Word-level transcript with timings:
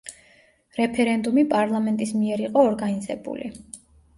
რეფერენდუმი 0.77 1.45
პარლამენტის 1.53 2.15
მიერ 2.23 2.45
იყო 2.47 2.67
ორგანიზებული. 2.71 3.53